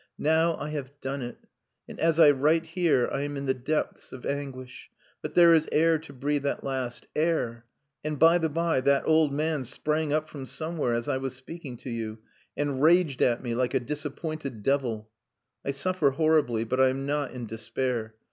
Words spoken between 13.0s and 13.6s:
at me